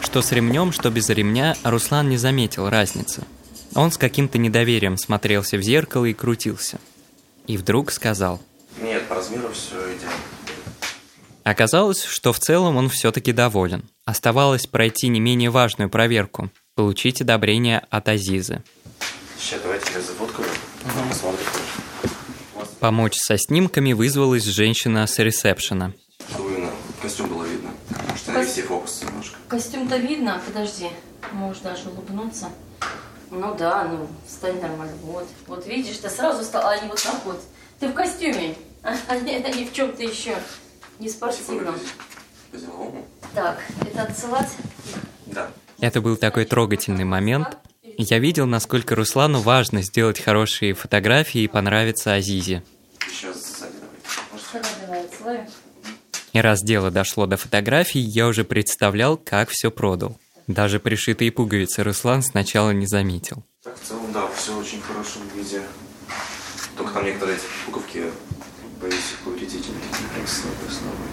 Что 0.00 0.22
с 0.22 0.32
ремнем, 0.32 0.72
что 0.72 0.90
без 0.90 1.08
ремня, 1.08 1.56
Руслан 1.62 2.08
не 2.08 2.16
заметил 2.16 2.68
разницы. 2.68 3.22
Он 3.74 3.92
с 3.92 3.98
каким-то 3.98 4.38
недоверием 4.38 4.96
смотрелся 4.96 5.56
в 5.56 5.62
зеркало 5.62 6.06
и 6.06 6.14
крутился. 6.14 6.80
И 7.46 7.56
вдруг 7.56 7.92
сказал. 7.92 8.40
Нет, 8.80 9.08
по 9.08 9.14
размеру 9.14 9.48
все 9.52 9.76
идеально. 9.76 10.16
Оказалось, 11.44 12.02
что 12.04 12.32
в 12.32 12.40
целом 12.40 12.76
он 12.76 12.88
все-таки 12.88 13.32
доволен. 13.32 13.88
Оставалось 14.04 14.66
пройти 14.66 15.08
не 15.08 15.20
менее 15.20 15.50
важную 15.50 15.88
проверку– 15.88 16.50
получить 16.74 17.20
одобрение 17.20 17.86
от 17.90 18.08
Азизы. 18.08 18.62
Сейчас 19.38 19.60
давайте 19.62 19.92
я 19.94 20.00
зафоткаю. 20.00 20.48
Посмотрим. 21.08 21.46
Помочь 22.80 23.14
со 23.16 23.38
снимками 23.38 23.92
вызвалась 23.92 24.44
женщина 24.44 25.06
с 25.06 25.18
ресепшена. 25.18 25.92
Костюм 27.00 27.28
было 27.28 27.44
видно. 27.44 27.70
Может, 28.08 28.26
Кос- 28.26 28.34
навести 28.34 28.62
фокус 28.62 29.02
немножко. 29.02 29.36
Костюм-то 29.48 29.96
видно, 29.96 30.40
подожди. 30.44 30.88
Можешь 31.32 31.62
даже 31.62 31.88
улыбнуться. 31.88 32.48
Ну 33.30 33.54
да, 33.56 33.84
ну, 33.84 34.08
встань 34.26 34.60
нормально. 34.60 34.94
Вот. 35.02 35.28
Вот 35.46 35.66
видишь, 35.66 35.98
ты 35.98 36.10
сразу 36.10 36.42
стал, 36.44 36.66
а 36.66 36.78
не 36.78 36.88
вот 36.88 37.00
так 37.02 37.24
вот. 37.24 37.40
Ты 37.78 37.88
в 37.88 37.94
костюме, 37.94 38.54
а 38.82 39.16
не, 39.18 39.36
а 39.36 39.50
не 39.50 39.66
в 39.66 39.72
чем-то 39.72 40.02
еще. 40.02 40.36
Не 40.98 41.08
спортивном. 41.08 41.76
Так, 43.34 43.60
это 43.82 44.02
отсылать? 44.02 44.48
Да. 45.26 45.50
Это 45.80 46.00
был 46.00 46.16
такой 46.16 46.46
трогательный 46.46 47.04
момент. 47.04 47.58
Я 47.98 48.18
видел, 48.18 48.46
насколько 48.46 48.94
Руслану 48.94 49.40
важно 49.40 49.82
сделать 49.82 50.20
хорошие 50.20 50.74
фотографии 50.74 51.42
и 51.42 51.48
понравиться 51.48 52.14
Азизе. 52.14 52.62
И 56.32 56.40
раз 56.40 56.62
дело 56.62 56.90
дошло 56.90 57.26
до 57.26 57.36
фотографий, 57.36 58.00
я 58.00 58.26
уже 58.26 58.44
представлял, 58.44 59.16
как 59.16 59.50
все 59.50 59.70
продал. 59.70 60.18
Даже 60.46 60.80
пришитые 60.80 61.32
пуговицы 61.32 61.82
Руслан 61.82 62.22
сначала 62.22 62.70
не 62.70 62.86
заметил. 62.86 63.42
Так, 63.64 63.78
в 63.80 63.86
целом, 63.86 64.12
да, 64.12 64.28
все 64.28 64.56
очень 64.56 64.80
в 64.80 64.86
хорошем 64.86 65.22
виде. 65.34 65.62
Только 66.76 66.92
там 66.92 67.04
некоторые 67.04 67.36
эти 67.36 67.44
буковки, 67.66 68.04
боюсь, 68.80 69.14
слабые. 70.28 71.10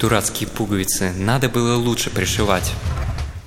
Дурацкие 0.00 0.48
пуговицы, 0.48 1.12
надо 1.16 1.48
было 1.48 1.76
лучше 1.76 2.10
пришивать. 2.10 2.72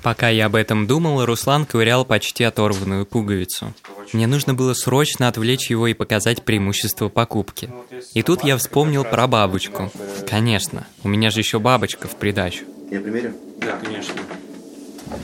Пока 0.02 0.28
я 0.28 0.46
об 0.46 0.54
этом 0.54 0.86
думал, 0.86 1.24
Руслан 1.24 1.66
ковырял 1.66 2.04
почти 2.04 2.44
оторванную 2.44 3.06
пуговицу. 3.06 3.74
Мне 4.12 4.26
нужно 4.28 4.54
было 4.54 4.72
срочно 4.74 5.26
отвлечь 5.26 5.68
его 5.70 5.88
и 5.88 5.94
показать 5.94 6.44
преимущество 6.44 7.08
покупки. 7.08 7.70
И 8.14 8.22
тут 8.22 8.44
я 8.44 8.56
вспомнил 8.56 9.02
про 9.02 9.26
бабочку. 9.26 9.90
Конечно, 10.28 10.86
у 11.02 11.08
меня 11.08 11.30
же 11.30 11.40
еще 11.40 11.58
бабочка 11.58 12.06
в 12.06 12.16
придачу. 12.16 12.64
Я 12.90 13.00
примерю? 13.00 13.34
Да, 13.58 13.78
конечно. 13.82 14.14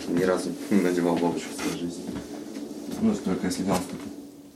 Ни 0.08 0.24
разу 0.24 0.50
не 0.70 0.80
надевал 0.80 1.16
бабочку 1.16 1.48
в 1.52 1.62
своей 1.62 1.78
жизни. 1.78 2.04
Ну, 3.00 3.14
только 3.14 3.46
если 3.46 3.62
галстук. 3.62 4.00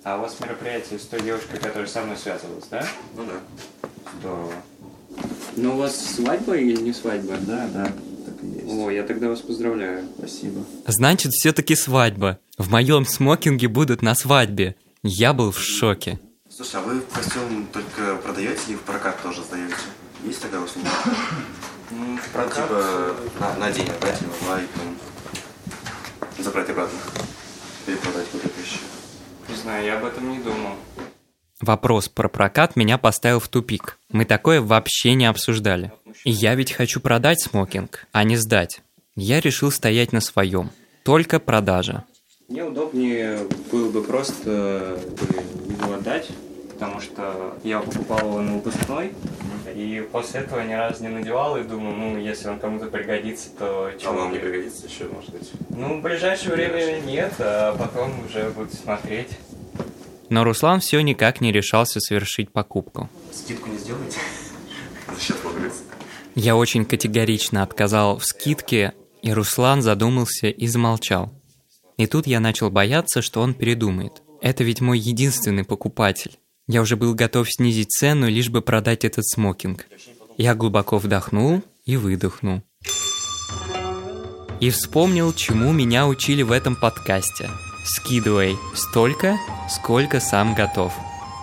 А 0.06 0.18
у 0.18 0.20
вас 0.20 0.38
мероприятие 0.38 1.00
с 1.00 1.02
той 1.06 1.20
девушкой, 1.20 1.58
которая 1.58 1.88
со 1.88 2.00
мной 2.00 2.16
связывалась, 2.16 2.66
да? 2.70 2.86
Ну 3.16 3.24
да. 3.24 3.88
Здорово. 4.20 4.52
Ну, 5.56 5.74
у 5.74 5.78
вас 5.78 5.96
свадьба 6.14 6.56
или 6.56 6.80
не 6.80 6.92
свадьба? 6.92 7.34
Да, 7.40 7.68
да. 7.74 7.92
О, 8.68 8.88
я 8.88 9.02
тогда 9.02 9.28
вас 9.28 9.40
поздравляю. 9.40 10.06
Спасибо. 10.16 10.64
Значит, 10.86 11.32
все-таки 11.32 11.74
свадьба. 11.74 12.38
В 12.56 12.70
моем 12.70 13.04
смокинге 13.04 13.66
будут 13.66 14.00
на 14.00 14.14
свадьбе. 14.14 14.76
Я 15.02 15.32
был 15.32 15.50
в 15.50 15.58
шоке. 15.58 16.20
Слушай, 16.48 16.76
а 16.76 16.84
вы 16.84 17.00
костюм 17.00 17.66
только 17.72 18.14
продаете 18.22 18.60
или 18.68 18.76
в 18.76 18.82
прокат 18.82 19.20
тоже 19.24 19.42
сдаете? 19.42 19.74
Есть 20.22 20.40
такая 20.40 20.60
услуга? 20.60 20.88
Ну, 21.90 21.96
Ну, 22.12 22.16
типа 22.16 23.16
на, 23.40 23.54
на 23.56 23.72
день 23.72 23.88
отдать 23.88 24.20
его, 24.20 24.32
потом 24.40 24.96
забрать 26.38 26.70
обратно. 26.70 26.96
Или 27.88 27.96
продать 27.96 28.28
куда-то 28.28 28.55
знаю, 29.66 29.84
я 29.84 29.98
об 29.98 30.04
этом 30.04 30.30
не 30.30 30.38
думал. 30.38 30.76
Вопрос 31.60 32.08
про 32.08 32.28
прокат 32.28 32.76
меня 32.76 32.98
поставил 32.98 33.40
в 33.40 33.48
тупик. 33.48 33.98
Мы 34.10 34.24
такое 34.24 34.60
вообще 34.60 35.14
не 35.14 35.26
обсуждали. 35.26 35.90
И 36.24 36.30
я 36.30 36.54
ведь 36.54 36.72
хочу 36.72 37.00
продать 37.00 37.40
смокинг, 37.40 38.06
а 38.12 38.22
не 38.22 38.36
сдать. 38.36 38.80
Я 39.16 39.40
решил 39.40 39.72
стоять 39.72 40.12
на 40.12 40.20
своем. 40.20 40.70
Только 41.02 41.40
продажа. 41.40 42.04
Мне 42.48 42.62
удобнее 42.62 43.40
было 43.72 43.90
бы 43.90 44.04
просто 44.04 45.00
его 45.80 45.94
отдать, 45.94 46.28
потому 46.72 47.00
что 47.00 47.58
я 47.64 47.80
покупал 47.80 48.20
его 48.20 48.42
на 48.42 48.52
выпускной, 48.54 49.12
и 49.74 50.06
после 50.12 50.40
этого 50.40 50.60
ни 50.60 50.74
разу 50.74 51.02
не 51.02 51.08
надевал, 51.08 51.56
и 51.56 51.64
думаю, 51.64 51.96
ну, 51.96 52.18
если 52.18 52.48
он 52.48 52.60
кому-то 52.60 52.86
пригодится, 52.86 53.50
то 53.58 53.90
А 53.92 53.98
чего 53.98 54.12
вам 54.12 54.32
не 54.32 54.38
пригодится 54.38 54.86
еще, 54.86 55.04
может 55.06 55.30
быть. 55.30 55.50
Ну, 55.70 55.98
в 55.98 56.02
ближайшее 56.02 56.54
время 56.54 57.00
нет, 57.00 57.32
а 57.40 57.76
потом 57.76 58.24
уже 58.24 58.50
буду 58.50 58.70
смотреть. 58.76 59.30
Но 60.28 60.44
Руслан 60.44 60.80
все 60.80 61.00
никак 61.00 61.40
не 61.40 61.52
решался 61.52 62.00
совершить 62.00 62.50
покупку. 62.52 63.08
Скидку 63.32 63.68
не 63.68 63.78
сделаете? 63.78 64.18
За 65.14 65.20
счет 65.20 65.36
пуговиц. 65.38 65.82
Я 66.34 66.56
очень 66.56 66.84
категорично 66.84 67.62
отказал 67.62 68.18
в 68.18 68.24
скидке, 68.24 68.92
и 69.22 69.32
Руслан 69.32 69.82
задумался 69.82 70.48
и 70.48 70.66
замолчал. 70.66 71.32
И 71.96 72.06
тут 72.06 72.26
я 72.26 72.40
начал 72.40 72.70
бояться, 72.70 73.22
что 73.22 73.40
он 73.40 73.54
передумает. 73.54 74.22
Это 74.42 74.64
ведь 74.64 74.80
мой 74.80 74.98
единственный 74.98 75.64
покупатель. 75.64 76.38
Я 76.68 76.82
уже 76.82 76.96
был 76.96 77.14
готов 77.14 77.48
снизить 77.50 77.90
цену, 77.90 78.28
лишь 78.28 78.50
бы 78.50 78.60
продать 78.60 79.04
этот 79.04 79.26
смокинг. 79.26 79.86
Я 80.36 80.54
глубоко 80.54 80.98
вдохнул 80.98 81.62
и 81.84 81.96
выдохнул. 81.96 82.62
И 84.60 84.70
вспомнил, 84.70 85.32
чему 85.32 85.72
меня 85.72 86.06
учили 86.06 86.42
в 86.42 86.50
этом 86.50 86.76
подкасте. 86.76 87.48
Скидывай 87.86 88.58
столько, 88.74 89.38
сколько 89.70 90.18
сам 90.18 90.54
готов. 90.54 90.92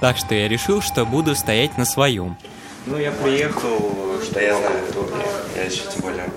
Так 0.01 0.17
что 0.17 0.35
я 0.35 0.50
решил, 0.50 0.81
что 0.81 1.05
буду 1.05 1.35
стоять 1.35 1.77
на 1.77 1.85
своем. 1.85 2.38
Ну, 2.85 2.97
я 2.97 3.12
приехал, 3.12 4.19
Да 4.33 4.41
я 4.41 4.57
знаю, 4.57 4.83
я 5.55 5.63
еще 5.63 5.83
тем 5.91 6.01
более 6.01 6.29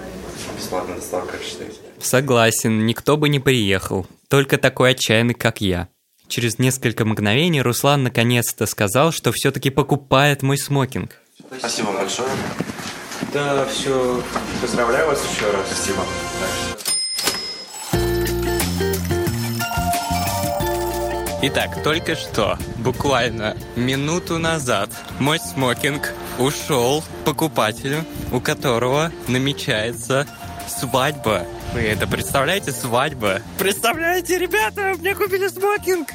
бесплатная 0.57 0.97
доставка, 0.97 1.33
как 1.33 1.43
считаете. 1.43 1.77
Согласен, 2.01 2.87
никто 2.87 3.17
бы 3.17 3.29
не 3.29 3.41
приехал. 3.41 4.07
Только 4.29 4.59
такой 4.59 4.93
отчаянный, 4.93 5.35
как 5.35 5.61
я. 5.61 5.89
Через 6.29 6.59
несколько 6.59 7.05
мгновений 7.05 7.63
Руслан 7.63 8.05
наконец-то 8.05 8.67
сказал, 8.67 9.13
что 9.13 9.33
все-таки 9.33 9.71
покупает 9.71 10.43
мой 10.43 10.59
смокинг. 10.59 11.21
Спасибо 11.59 11.93
большое. 11.93 12.29
Да, 13.33 13.67
все, 13.67 14.23
поздравляю 14.61 15.09
вас 15.09 15.21
еще 15.33 15.51
раз. 15.51 15.67
Спасибо. 15.67 16.05
Итак, 21.43 21.83
только 21.85 22.17
что, 22.17 22.59
буквально 22.79 23.57
минуту 23.77 24.39
назад, 24.39 24.91
мой 25.21 25.39
смокинг 25.39 26.15
ушел 26.39 27.05
покупателю, 27.27 28.07
у 28.33 28.41
которого 28.41 29.13
намечается 29.29 30.27
свадьба. 30.67 31.47
Вы 31.75 31.81
это 31.81 32.07
представляете, 32.07 32.73
свадьба? 32.73 33.43
Представляете, 33.59 34.39
ребята, 34.39 34.95
мне 34.99 35.15
купили 35.15 35.49
смокинг! 35.49 36.09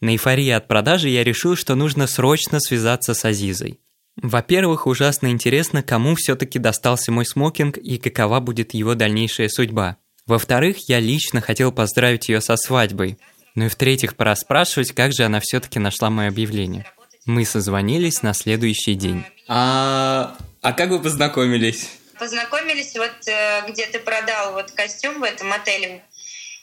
На 0.00 0.08
эйфории 0.08 0.48
от 0.48 0.66
продажи 0.68 1.10
я 1.10 1.24
решил, 1.24 1.54
что 1.54 1.74
нужно 1.74 2.06
срочно 2.06 2.60
связаться 2.60 3.12
с 3.12 3.26
Азизой. 3.26 3.78
Во-первых, 4.16 4.86
ужасно 4.86 5.28
интересно, 5.28 5.82
кому 5.82 6.14
все-таки 6.14 6.58
достался 6.58 7.12
мой 7.12 7.26
смокинг 7.26 7.76
и 7.76 7.98
какова 7.98 8.40
будет 8.40 8.72
его 8.72 8.94
дальнейшая 8.94 9.48
судьба. 9.48 9.98
Во-вторых, 10.26 10.88
я 10.88 11.00
лично 11.00 11.40
хотел 11.40 11.72
поздравить 11.72 12.28
ее 12.28 12.40
со 12.40 12.56
свадьбой. 12.56 13.18
Ну 13.54 13.66
и 13.66 13.68
в-третьих, 13.68 14.16
пора 14.16 14.36
спрашивать, 14.36 14.92
как 14.92 15.12
же 15.12 15.24
она 15.24 15.40
все-таки 15.40 15.78
нашла 15.78 16.10
мое 16.10 16.28
объявление. 16.28 16.86
Мы 17.26 17.44
созвонились 17.44 18.22
на 18.22 18.32
следующий 18.32 18.94
день. 18.94 19.24
А, 19.48 20.36
а 20.60 20.72
как 20.72 20.90
вы 20.90 21.00
познакомились? 21.00 21.88
Познакомились 22.18 22.94
вот 22.94 23.12
э, 23.26 23.68
где 23.68 23.86
ты 23.86 23.98
продал 23.98 24.52
вот 24.52 24.70
костюм 24.70 25.20
в 25.20 25.24
этом 25.24 25.52
отеле. 25.52 26.04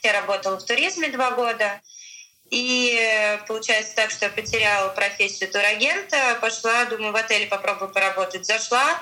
Я 0.04 0.14
работала 0.14 0.58
в 0.58 0.66
туризме 0.66 1.10
два 1.10 1.32
года. 1.32 1.82
И 2.50 2.98
э, 3.00 3.38
получается 3.46 3.96
так, 3.96 4.10
что 4.10 4.26
я 4.26 4.32
потеряла 4.32 4.90
профессию 4.90 5.52
турагента. 5.52 6.38
Пошла, 6.42 6.86
думаю, 6.86 7.12
в 7.12 7.16
отеле 7.16 7.46
попробую 7.46 7.92
поработать. 7.92 8.46
Зашла, 8.46 9.00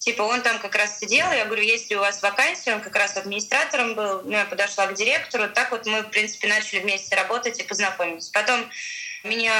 Типа 0.00 0.22
он 0.22 0.40
там 0.40 0.58
как 0.60 0.74
раз 0.76 0.98
сидел, 0.98 1.30
я 1.30 1.44
говорю, 1.44 1.62
есть 1.62 1.90
ли 1.90 1.96
у 1.96 2.00
вас 2.00 2.22
вакансия, 2.22 2.74
он 2.74 2.80
как 2.80 2.96
раз 2.96 3.18
администратором 3.18 3.94
был, 3.94 4.22
ну, 4.24 4.32
я 4.32 4.46
подошла 4.46 4.86
к 4.86 4.94
директору, 4.94 5.46
так 5.50 5.70
вот 5.72 5.84
мы, 5.84 6.00
в 6.00 6.08
принципе, 6.08 6.48
начали 6.48 6.80
вместе 6.80 7.14
работать 7.14 7.60
и 7.60 7.64
познакомились. 7.64 8.30
Потом 8.30 8.64
меня 9.24 9.52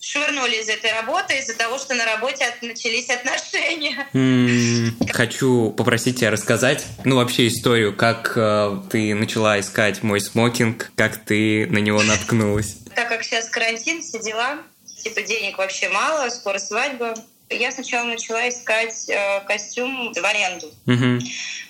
швырнули 0.00 0.62
из 0.62 0.70
этой 0.70 0.92
работы 0.92 1.36
из-за 1.40 1.58
того, 1.58 1.76
что 1.76 1.94
на 1.94 2.06
работе 2.06 2.46
от, 2.46 2.62
начались 2.62 3.10
отношения. 3.10 4.08
М-м, 4.14 4.96
хочу 5.10 5.72
попросить 5.72 6.20
тебя 6.20 6.30
рассказать, 6.30 6.86
ну, 7.04 7.16
вообще 7.16 7.48
историю, 7.48 7.94
как 7.94 8.32
э, 8.34 8.80
ты 8.90 9.14
начала 9.14 9.60
искать 9.60 10.02
мой 10.02 10.22
смокинг, 10.22 10.90
как 10.96 11.22
ты 11.22 11.66
на 11.66 11.78
него 11.78 12.02
наткнулась. 12.02 12.78
Так 12.94 13.10
как 13.10 13.22
сейчас 13.22 13.50
карантин, 13.50 14.00
все 14.00 14.20
дела, 14.20 14.56
типа 15.02 15.20
денег 15.20 15.58
вообще 15.58 15.90
мало, 15.90 16.30
скоро 16.30 16.58
свадьба, 16.58 17.14
я 17.50 17.70
сначала 17.70 18.04
начала 18.04 18.48
искать 18.48 19.08
э, 19.08 19.40
костюм 19.46 20.12
в 20.12 20.24
аренду. 20.24 20.72
Мгм. 20.86 21.20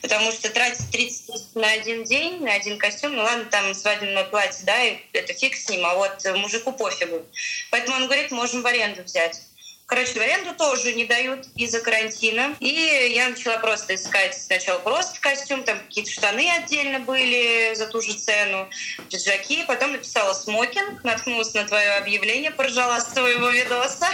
Потому 0.03 0.33
что 0.33 0.51
тратить 0.51 0.91
30 0.91 1.27
тысяч 1.27 1.45
на 1.55 1.71
один 1.71 2.05
день, 2.05 2.43
на 2.43 2.55
один 2.55 2.79
костюм, 2.79 3.15
ну 3.15 3.23
ладно, 3.23 3.45
там 3.47 3.75
свадебное 3.75 4.25
платье, 4.25 4.65
да, 4.65 4.83
и 4.83 4.99
это 5.13 5.33
фиг 5.35 5.55
с 5.57 5.69
ним, 5.69 5.85
а 5.85 5.95
вот 5.95 6.25
мужику 6.37 6.73
пофигу. 6.73 7.25
Поэтому 7.71 7.97
он 7.97 8.05
говорит, 8.07 8.31
можем 8.31 8.63
в 8.63 8.67
аренду 8.67 9.03
взять. 9.03 9.41
Короче, 9.87 10.15
в 10.15 10.17
аренду 10.17 10.53
тоже 10.55 10.95
не 10.95 11.05
дают 11.05 11.47
из-за 11.55 11.81
карантина. 11.81 12.57
И 12.59 13.13
я 13.15 13.29
начала 13.29 13.59
просто 13.59 13.95
искать 13.95 14.37
сначала 14.37 14.81
просто 14.81 15.21
костюм, 15.21 15.63
там 15.63 15.79
какие-то 15.79 16.11
штаны 16.11 16.51
отдельно 16.51 16.99
были 16.99 17.73
за 17.75 17.87
ту 17.87 18.03
же 18.03 18.15
цену, 18.15 18.69
пиджаки. 19.09 19.65
Потом 19.69 19.93
написала 19.93 20.33
смокинг, 20.33 21.05
наткнулась 21.05 21.55
на 21.55 21.65
твое 21.65 21.93
объявление, 21.93 22.51
поржала 22.51 22.99
с 22.99 23.07
твоего 23.07 23.49
видоса. 23.51 24.09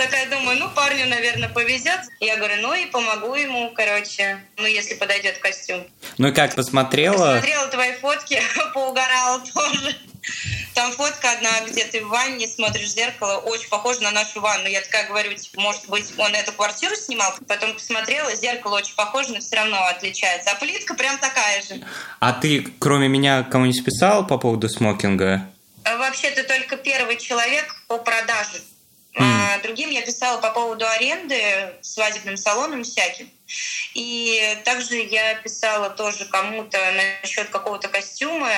Такая 0.00 0.30
думаю, 0.30 0.58
ну 0.58 0.70
парню, 0.70 1.06
наверное, 1.08 1.50
повезет. 1.50 2.00
Я 2.20 2.38
говорю, 2.38 2.62
ну 2.62 2.72
и 2.72 2.86
помогу 2.86 3.34
ему, 3.34 3.70
короче, 3.74 4.42
ну 4.56 4.66
если 4.66 4.94
подойдет 4.94 5.36
костюм. 5.36 5.86
Ну 6.16 6.28
и 6.28 6.32
как, 6.32 6.54
посмотрела? 6.54 7.34
Посмотрела 7.34 7.68
твои 7.68 7.92
фотки, 7.92 8.40
поугарала 8.74 9.40
тоже. 9.40 9.94
Там 10.72 10.90
фотка 10.92 11.32
одна, 11.32 11.50
где 11.68 11.84
ты 11.84 12.02
в 12.02 12.08
ванне 12.08 12.48
смотришь 12.48 12.86
в 12.86 12.94
зеркало, 12.94 13.40
очень 13.40 13.68
похоже 13.68 14.00
на 14.00 14.10
нашу 14.10 14.40
ванну. 14.40 14.68
Я 14.68 14.80
такая 14.80 15.06
говорю, 15.06 15.34
типа, 15.34 15.60
может 15.60 15.86
быть, 15.90 16.06
он 16.16 16.34
эту 16.34 16.52
квартиру 16.52 16.96
снимал? 16.96 17.34
Потом 17.46 17.74
посмотрела, 17.74 18.34
зеркало 18.34 18.78
очень 18.78 18.94
похоже, 18.94 19.34
но 19.34 19.40
все 19.40 19.56
равно 19.56 19.84
отличается. 19.84 20.50
А 20.52 20.54
плитка 20.54 20.94
прям 20.94 21.18
такая 21.18 21.60
же. 21.60 21.84
А 22.20 22.32
ты, 22.32 22.66
кроме 22.78 23.08
меня, 23.08 23.42
кому-нибудь 23.42 23.84
писал 23.84 24.26
по 24.26 24.38
поводу 24.38 24.70
смокинга? 24.70 25.46
А 25.84 25.98
Вообще, 25.98 26.30
ты 26.30 26.42
только 26.44 26.78
первый 26.78 27.18
человек 27.18 27.76
по 27.86 27.98
продаже. 27.98 28.62
А 29.20 29.58
другим 29.62 29.90
я 29.90 30.02
писала 30.02 30.40
по 30.40 30.50
поводу 30.50 30.86
аренды 30.86 31.72
свадебным 31.82 32.36
салонам 32.36 32.84
всяким. 32.84 33.30
И 33.94 34.58
также 34.64 34.96
я 34.96 35.34
писала 35.36 35.90
тоже 35.90 36.24
кому-то 36.26 36.78
насчет 37.22 37.48
какого-то 37.48 37.88
костюма, 37.88 38.50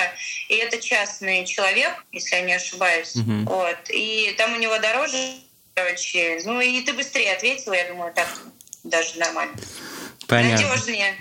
и 0.49 0.55
это 0.55 0.79
частный 0.79 1.45
человек, 1.45 1.91
если 2.11 2.35
я 2.35 2.41
не 2.41 2.53
ошибаюсь. 2.53 3.15
Мгм. 3.15 3.45
Вот. 3.45 3.77
И 3.89 4.33
там 4.37 4.53
у 4.53 4.57
него 4.57 4.77
дороже, 4.79 5.35
короче. 5.73 6.39
Ну 6.45 6.61
и 6.61 6.81
ты 6.81 6.93
быстрее 6.93 7.33
ответила, 7.33 7.73
я 7.73 7.87
думаю, 7.87 8.13
так 8.13 8.27
даже 8.83 9.17
нормально. 9.17 9.55
Понятно. 10.27 10.67
Надежнее. 10.67 11.15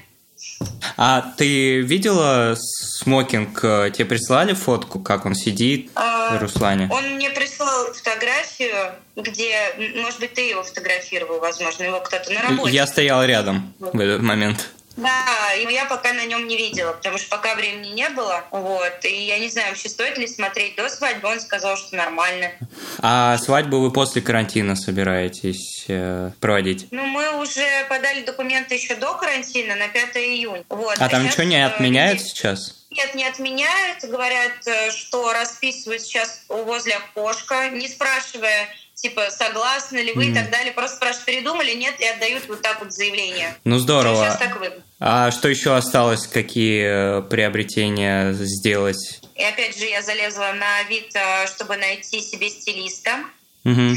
А 0.97 1.33
ты 1.37 1.81
видела 1.81 2.55
смокинг? 2.57 3.61
Тебе 3.61 4.05
прислали 4.05 4.53
фотку, 4.55 5.01
как 5.01 5.27
он 5.27 5.35
сидит, 5.35 5.91
А, 5.95 6.39
Руслане? 6.39 6.89
Он 6.93 7.17
мне 7.17 7.31
прислал 7.31 7.93
фотографию, 7.93 8.93
где, 9.17 9.55
может 9.97 10.21
быть, 10.21 10.35
ты 10.35 10.49
его 10.49 10.63
фотографировал, 10.63 11.41
возможно, 11.41 11.85
его 11.85 12.01
кто-то 12.01 12.31
на 12.33 12.43
работе. 12.43 12.73
Я 12.73 12.87
стоял 12.87 13.25
рядом 13.25 13.73
в 13.79 13.99
этот 13.99 14.23
момент. 14.23 14.71
Да, 14.97 15.55
и 15.55 15.73
я 15.73 15.87
пока 15.87 16.13
на 16.13 16.25
нем 16.27 16.47
не 16.47 16.57
видела, 16.57 16.93
потому 16.93 17.19
что 17.19 17.29
пока 17.31 17.55
времени 17.55 17.89
не 17.89 18.09
было. 18.11 18.45
Вот. 18.51 19.05
И 19.05 19.27
я 19.27 19.39
не 19.39 19.49
знаю, 19.49 19.71
вообще 19.71 19.89
стоит 19.89 20.19
ли 20.19 20.27
смотреть 20.27 20.77
до 20.77 20.89
свадьбы. 20.89 21.29
Он 21.29 21.41
сказал, 21.41 21.77
что 21.77 21.97
нормально. 21.97 22.51
А 22.99 23.39
свадьбу 23.39 23.79
вы 23.81 23.91
после 23.91 24.23
карантина 24.23 24.77
собираетесь 24.77 25.87
э, 25.89 26.31
проводить? 26.41 26.89
Ну, 26.91 27.05
мы 27.07 27.41
уже 27.41 27.65
подали 27.89 28.23
документы 28.23 28.75
еще 28.75 28.95
до 28.95 29.15
карантина 29.15 29.77
на 29.77 29.89
5 29.89 30.17
июня. 30.17 30.65
Вот. 30.69 30.97
А 30.99 31.09
там 31.09 31.25
щас, 31.25 31.33
ничего 31.33 31.45
не 31.45 31.57
э, 31.57 31.67
отменяют 31.67 32.19
людей- 32.19 32.29
сейчас? 32.31 32.83
Нет, 32.91 33.15
не 33.15 33.25
отменяют. 33.25 34.05
Говорят, 34.05 34.67
э, 34.67 34.91
что 34.91 35.33
расписывают 35.33 36.03
сейчас 36.03 36.43
возле 36.49 36.97
окошка, 36.97 37.71
не 37.71 37.89
спрашивая, 37.89 38.69
типа, 38.95 39.31
согласны 39.31 39.99
ли 39.99 40.13
вы 40.13 40.27
и 40.27 40.29
Мгм. 40.29 40.35
так 40.37 40.51
далее. 40.51 40.73
Просто 40.73 40.97
спрашивают, 40.97 41.27
передумали, 41.27 41.73
нет, 41.73 41.95
и 42.01 42.05
отдают 42.05 42.47
вот 42.49 42.63
так 42.63 42.81
вот 42.81 42.93
заявление. 42.93 43.55
Ну 43.65 43.79
здорово. 43.79 44.25
Сейчас 44.25 44.39
так. 44.39 44.59
А 45.01 45.31
что 45.31 45.49
еще 45.49 45.75
осталось? 45.75 46.27
Какие 46.27 47.19
э, 47.19 47.23
приобретения 47.23 48.33
сделать? 48.33 49.21
И 49.35 49.43
опять 49.43 49.79
же, 49.79 49.87
я 49.87 50.03
залезла 50.03 50.53
на 50.53 50.79
Авито, 50.81 51.47
чтобы 51.55 51.77
найти 51.77 52.21
себе 52.21 52.49
стилиста, 52.51 53.19
Мгм. 53.65 53.97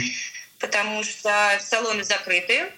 потому 0.60 1.04
что 1.04 1.32
салоны 1.62 2.04
закрыты. 2.04 2.72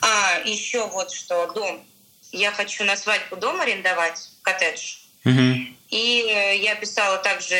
А, 0.00 0.40
еще 0.44 0.86
вот 0.88 1.10
что, 1.12 1.46
дом. 1.52 1.82
Я 2.30 2.50
хочу 2.52 2.84
на 2.84 2.96
свадьбу 2.96 3.36
дом 3.36 3.60
арендовать, 3.60 4.28
коттедж. 4.42 4.96
Мгм. 5.24 5.63
И 5.94 6.26
э, 6.28 6.56
я 6.56 6.74
писала 6.74 7.18
также 7.18 7.54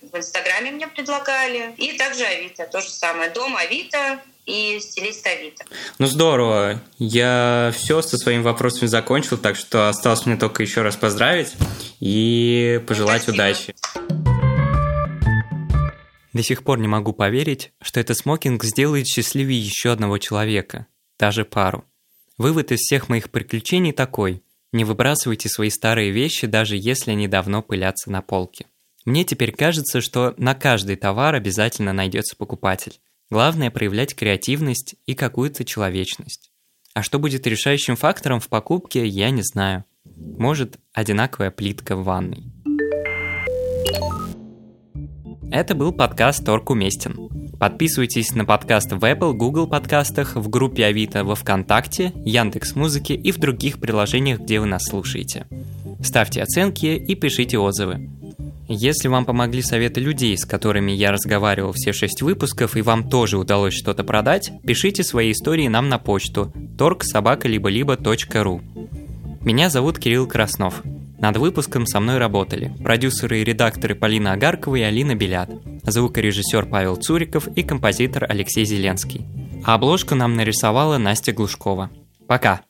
в 0.00 0.16
Инстаграме 0.16 0.70
мне 0.70 0.86
предлагали. 0.86 1.74
И 1.76 1.98
также 1.98 2.24
Авито, 2.24 2.68
то 2.70 2.80
же 2.80 2.88
самое. 2.88 3.30
Дом 3.30 3.56
Авито 3.56 4.20
и 4.46 4.78
стилист 4.78 5.26
Авито. 5.26 5.64
Ну 5.98 6.06
здорово. 6.06 6.80
Я 7.00 7.72
все 7.74 8.00
со 8.00 8.16
своими 8.16 8.42
вопросами 8.42 8.86
закончил, 8.86 9.38
так 9.38 9.56
что 9.56 9.88
осталось 9.88 10.24
мне 10.24 10.36
только 10.36 10.62
еще 10.62 10.82
раз 10.82 10.94
поздравить 10.94 11.48
и 11.98 12.80
пожелать 12.86 13.22
Спасибо. 13.22 13.42
удачи. 13.42 13.74
До 16.32 16.44
сих 16.44 16.62
пор 16.62 16.78
не 16.78 16.86
могу 16.86 17.12
поверить, 17.12 17.72
что 17.82 17.98
этот 17.98 18.16
смокинг 18.16 18.62
сделает 18.62 19.08
счастливее 19.08 19.60
еще 19.60 19.90
одного 19.90 20.18
человека, 20.18 20.86
даже 21.18 21.44
пару. 21.44 21.84
Вывод 22.38 22.70
из 22.70 22.78
всех 22.78 23.08
моих 23.08 23.30
приключений 23.30 23.92
такой. 23.92 24.44
Не 24.72 24.84
выбрасывайте 24.84 25.48
свои 25.48 25.68
старые 25.68 26.10
вещи, 26.12 26.46
даже 26.46 26.76
если 26.76 27.10
они 27.10 27.26
давно 27.26 27.62
пылятся 27.62 28.10
на 28.10 28.22
полке. 28.22 28.66
Мне 29.04 29.24
теперь 29.24 29.52
кажется, 29.52 30.00
что 30.00 30.34
на 30.36 30.54
каждый 30.54 30.96
товар 30.96 31.34
обязательно 31.34 31.92
найдется 31.92 32.36
покупатель. 32.36 33.00
Главное 33.30 33.70
проявлять 33.70 34.14
креативность 34.14 34.94
и 35.06 35.14
какую-то 35.14 35.64
человечность. 35.64 36.50
А 36.94 37.02
что 37.02 37.18
будет 37.18 37.46
решающим 37.46 37.96
фактором 37.96 38.40
в 38.40 38.48
покупке, 38.48 39.06
я 39.06 39.30
не 39.30 39.42
знаю. 39.42 39.84
Может, 40.04 40.78
одинаковая 40.92 41.50
плитка 41.50 41.96
в 41.96 42.04
ванной. 42.04 42.44
Это 45.50 45.74
был 45.74 45.92
подкаст 45.92 46.44
«Торг 46.44 46.70
уместен». 46.70 47.49
Подписывайтесь 47.60 48.34
на 48.34 48.46
подкаст 48.46 48.90
в 48.90 49.04
Apple, 49.04 49.34
Google 49.34 49.66
подкастах, 49.66 50.34
в 50.34 50.48
группе 50.48 50.86
Авито 50.86 51.24
во 51.24 51.34
Вконтакте, 51.34 52.14
Яндекс 52.24 52.74
Музыке 52.74 53.14
и 53.14 53.30
в 53.32 53.38
других 53.38 53.78
приложениях, 53.78 54.40
где 54.40 54.60
вы 54.60 54.66
нас 54.66 54.82
слушаете. 54.86 55.46
Ставьте 56.02 56.42
оценки 56.42 56.86
и 56.86 57.14
пишите 57.14 57.58
отзывы. 57.58 58.08
Если 58.66 59.08
вам 59.08 59.26
помогли 59.26 59.60
советы 59.60 60.00
людей, 60.00 60.38
с 60.38 60.46
которыми 60.46 60.92
я 60.92 61.12
разговаривал 61.12 61.72
все 61.72 61.92
шесть 61.92 62.22
выпусков, 62.22 62.78
и 62.78 62.82
вам 62.82 63.10
тоже 63.10 63.36
удалось 63.36 63.74
что-то 63.74 64.04
продать, 64.04 64.52
пишите 64.64 65.04
свои 65.04 65.32
истории 65.32 65.68
нам 65.68 65.90
на 65.90 65.98
почту 65.98 66.54
торгсобака-либо-либо.ру 66.78 68.62
Меня 69.42 69.68
зовут 69.68 69.98
Кирилл 69.98 70.26
Краснов. 70.26 70.82
Над 71.20 71.36
выпуском 71.36 71.86
со 71.86 72.00
мной 72.00 72.16
работали 72.18 72.72
продюсеры 72.82 73.40
и 73.40 73.44
редакторы 73.44 73.94
Полина 73.94 74.32
Агаркова 74.32 74.76
и 74.76 74.82
Алина 74.82 75.14
Белят, 75.14 75.50
звукорежиссер 75.82 76.66
Павел 76.66 76.96
Цуриков 76.96 77.46
и 77.48 77.62
композитор 77.62 78.24
Алексей 78.28 78.64
Зеленский. 78.64 79.26
А 79.64 79.74
обложку 79.74 80.14
нам 80.14 80.34
нарисовала 80.34 80.96
Настя 80.96 81.32
Глушкова. 81.32 81.90
Пока! 82.26 82.62